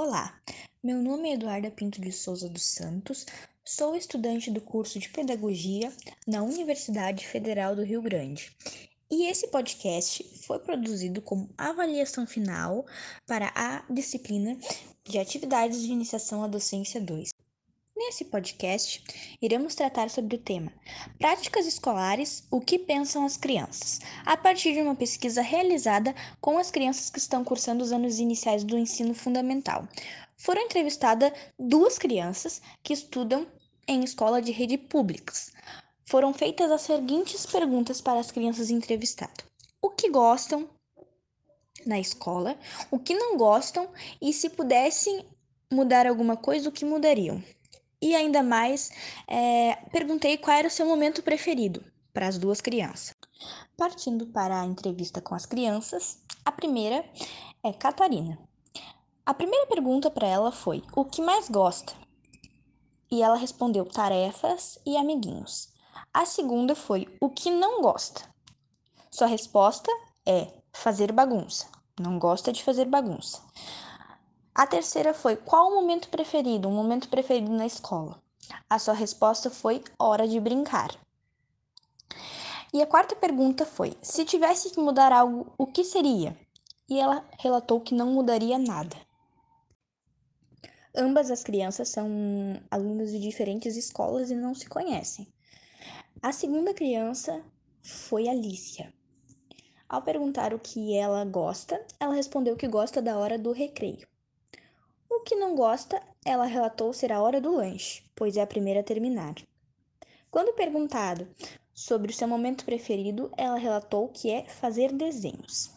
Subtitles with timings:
[0.00, 0.32] Olá,
[0.80, 3.26] meu nome é Eduarda Pinto de Souza dos Santos,
[3.64, 5.92] sou estudante do curso de Pedagogia
[6.24, 8.56] na Universidade Federal do Rio Grande.
[9.10, 12.86] E esse podcast foi produzido como avaliação final
[13.26, 14.56] para a disciplina
[15.02, 17.30] de Atividades de Iniciação à Docência 2.
[17.98, 19.02] Nesse podcast,
[19.42, 20.72] iremos tratar sobre o tema
[21.18, 26.70] Práticas escolares: o que pensam as crianças, a partir de uma pesquisa realizada com as
[26.70, 29.86] crianças que estão cursando os anos iniciais do ensino fundamental.
[30.36, 33.44] Foram entrevistadas duas crianças que estudam
[33.88, 35.50] em escola de rede públicas.
[36.06, 39.44] Foram feitas as seguintes perguntas para as crianças entrevistadas:
[39.82, 40.70] O que gostam
[41.84, 42.56] na escola,
[42.92, 43.88] o que não gostam
[44.22, 45.26] e se pudessem
[45.68, 47.42] mudar alguma coisa, o que mudariam?
[48.00, 48.90] E ainda mais,
[49.26, 53.14] é, perguntei qual era o seu momento preferido para as duas crianças.
[53.76, 57.04] Partindo para a entrevista com as crianças, a primeira
[57.62, 58.38] é Catarina.
[59.26, 61.92] A primeira pergunta para ela foi: o que mais gosta?
[63.10, 65.68] E ela respondeu tarefas e amiguinhos.
[66.14, 68.22] A segunda foi: o que não gosta?
[69.10, 69.90] Sua resposta
[70.26, 71.66] é fazer bagunça.
[72.00, 73.42] Não gosta de fazer bagunça.
[74.58, 76.66] A terceira foi: qual o momento preferido?
[76.66, 78.20] Um momento preferido na escola?
[78.68, 80.90] A sua resposta foi: hora de brincar.
[82.74, 86.36] E a quarta pergunta foi: se tivesse que mudar algo, o que seria?
[86.88, 88.96] E ela relatou que não mudaria nada.
[90.92, 92.10] Ambas as crianças são
[92.68, 95.32] alunas de diferentes escolas e não se conhecem.
[96.20, 97.44] A segunda criança
[97.80, 98.92] foi Alicia.
[99.88, 104.08] Ao perguntar o que ela gosta, ela respondeu que gosta da hora do recreio.
[105.18, 108.80] O que não gosta, ela relatou ser a hora do lanche, pois é a primeira
[108.80, 109.34] a terminar.
[110.30, 111.26] Quando perguntado
[111.74, 115.72] sobre o seu momento preferido, ela relatou que é fazer desenhos.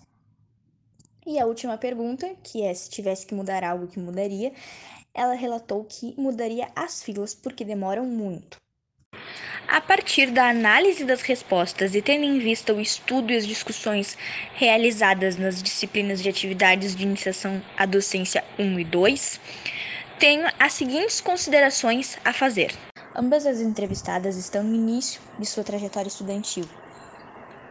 [1.26, 4.54] E a última pergunta, que é se tivesse que mudar algo que mudaria,
[5.12, 8.58] ela relatou que mudaria as filas porque demoram muito.
[9.74, 14.18] A partir da análise das respostas e tendo em vista o estudo e as discussões
[14.56, 19.40] realizadas nas disciplinas de atividades de iniciação à docência 1 e 2,
[20.20, 22.76] tenho as seguintes considerações a fazer.
[23.16, 26.66] Ambas as entrevistadas estão no início de sua trajetória estudantil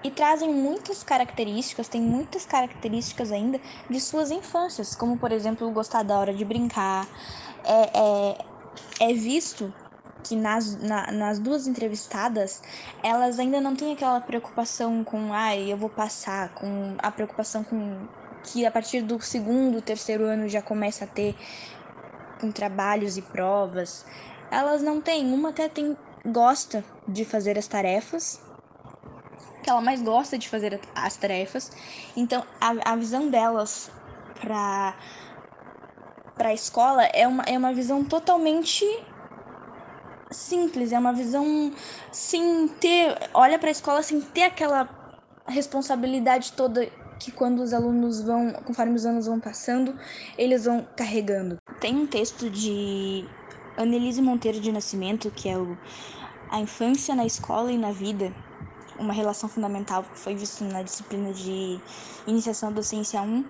[0.03, 6.03] e trazem muitas características, têm muitas características ainda de suas infâncias, como por exemplo gostar
[6.03, 7.06] da hora de brincar,
[7.62, 9.71] é, é, é visto
[10.22, 12.62] que nas, na, nas duas entrevistadas,
[13.03, 17.64] elas ainda não têm aquela preocupação com, ai, ah, eu vou passar, com a preocupação
[17.64, 18.06] com
[18.42, 21.36] que a partir do segundo, terceiro ano já começa a ter
[22.41, 24.04] com trabalhos e provas.
[24.50, 28.41] Elas não têm, uma até tem gosta de fazer as tarefas,
[29.62, 31.70] que ela mais gosta de fazer as tarefas.
[32.16, 33.91] Então, a, a visão delas
[34.41, 34.94] para
[36.34, 38.82] para a escola é uma, é uma visão totalmente
[40.31, 41.73] simples, é uma visão
[42.13, 44.89] sem ter, olha para a escola sem ter aquela
[45.47, 46.87] responsabilidade toda
[47.19, 49.95] que quando os alunos vão, conforme os anos vão passando,
[50.39, 51.59] eles vão carregando.
[51.79, 53.25] Tem um texto de
[53.77, 55.77] Annelise Monteiro de Nascimento, que é o
[56.51, 58.35] A Infância na Escola e na Vida,
[58.99, 61.79] uma relação fundamental que foi visto na disciplina de
[62.27, 63.45] Iniciação à Docência 1.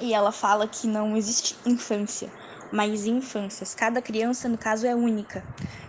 [0.00, 2.30] E ela fala que não existe infância,
[2.72, 3.74] mas infâncias.
[3.74, 5.44] Cada criança, no caso, é única.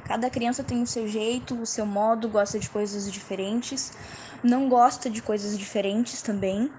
[0.05, 3.93] Cada criança tem o seu jeito, o seu modo, gosta de coisas diferentes,
[4.43, 6.71] não gosta de coisas diferentes também.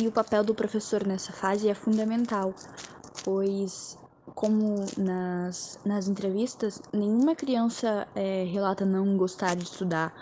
[0.00, 2.54] E o papel do professor nessa fase é fundamental,
[3.24, 3.98] pois,
[4.34, 10.14] como nas, nas entrevistas, nenhuma criança é, relata não gostar de estudar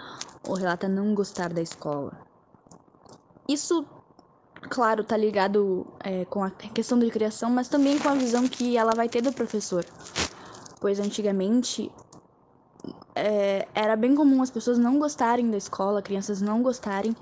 [0.43, 2.19] ou relata não gostar da escola.
[3.49, 3.87] Isso
[4.67, 8.77] claro, tá ligado é, com a questão de criação, mas também com a visão que
[8.77, 9.85] ela vai ter do professor.
[10.81, 11.91] Pois antigamente
[13.15, 17.17] é, era bem comum as pessoas não gostarem da escola, crianças não gostarem,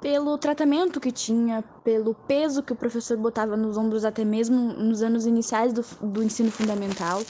[0.00, 5.02] pelo tratamento que tinha, pelo peso que o professor botava nos ombros, até mesmo nos
[5.02, 7.22] anos iniciais do, do ensino fundamental.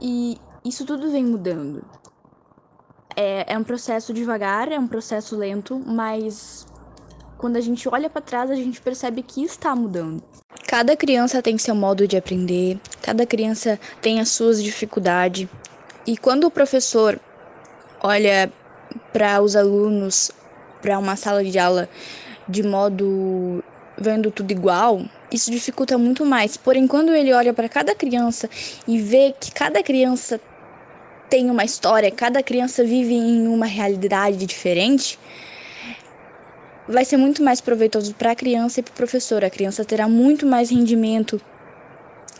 [0.00, 1.84] E isso tudo vem mudando.
[3.16, 6.66] É, é um processo devagar, é um processo lento, mas
[7.38, 10.22] quando a gente olha para trás, a gente percebe que está mudando.
[10.66, 15.48] Cada criança tem seu modo de aprender, cada criança tem as suas dificuldades.
[16.06, 17.20] E quando o professor
[18.02, 18.50] olha
[19.12, 20.30] para os alunos,
[20.80, 21.88] para uma sala de aula
[22.48, 23.62] de modo
[23.96, 26.56] vendo tudo igual, isso dificulta muito mais.
[26.56, 28.48] Porém, quando ele olha para cada criança
[28.86, 30.40] e vê que cada criança
[31.32, 35.18] tem uma história, cada criança vive em uma realidade diferente,
[36.86, 39.42] vai ser muito mais proveitoso para a criança e para o professor.
[39.42, 41.40] A criança terá muito mais rendimento,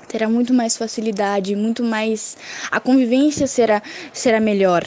[0.09, 2.37] terá muito mais facilidade, muito mais.
[2.71, 4.85] A convivência será, será melhor.